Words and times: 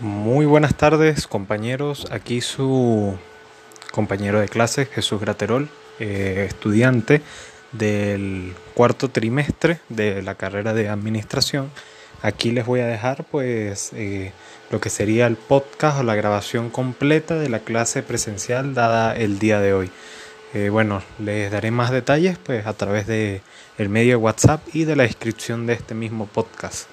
Muy 0.00 0.44
buenas 0.44 0.74
tardes 0.74 1.28
compañeros, 1.28 2.08
aquí 2.10 2.40
su 2.40 3.16
compañero 3.92 4.40
de 4.40 4.48
clase 4.48 4.86
Jesús 4.86 5.20
Graterol, 5.20 5.68
eh, 6.00 6.46
estudiante 6.48 7.22
del 7.70 8.54
cuarto 8.74 9.08
trimestre 9.08 9.78
de 9.88 10.20
la 10.22 10.34
carrera 10.34 10.74
de 10.74 10.88
administración. 10.88 11.70
Aquí 12.22 12.50
les 12.50 12.66
voy 12.66 12.80
a 12.80 12.88
dejar 12.88 13.22
pues 13.22 13.92
eh, 13.94 14.32
lo 14.72 14.80
que 14.80 14.90
sería 14.90 15.28
el 15.28 15.36
podcast 15.36 16.00
o 16.00 16.02
la 16.02 16.16
grabación 16.16 16.70
completa 16.70 17.36
de 17.36 17.48
la 17.48 17.60
clase 17.60 18.02
presencial 18.02 18.74
dada 18.74 19.14
el 19.14 19.38
día 19.38 19.60
de 19.60 19.74
hoy. 19.74 19.92
Eh, 20.54 20.70
bueno, 20.70 21.04
les 21.20 21.52
daré 21.52 21.70
más 21.70 21.92
detalles 21.92 22.36
pues 22.38 22.66
a 22.66 22.72
través 22.72 23.06
de 23.06 23.42
el 23.78 23.90
medio 23.90 24.14
de 24.14 24.16
WhatsApp 24.16 24.60
y 24.72 24.86
de 24.86 24.96
la 24.96 25.04
descripción 25.04 25.66
de 25.66 25.74
este 25.74 25.94
mismo 25.94 26.26
podcast. 26.26 26.88